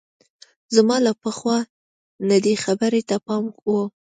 زما 0.75 0.97
له 1.05 1.11
پخوا 1.21 1.57
نه 2.29 2.37
دې 2.45 2.53
خبرې 2.63 3.01
ته 3.09 3.15
پام 3.27 3.43
وو. 3.69 3.81